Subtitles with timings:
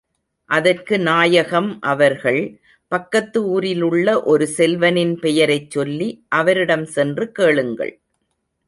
[0.49, 2.41] அதற்கு நாயகம் அவர்கள்,
[2.87, 6.25] பக்கத்து ஊரிலுள்ள ஒரு செல்வனின் பெயரைச் சொல்லி,
[6.29, 7.93] அவரிடம் சென்று கேளுங்கள்.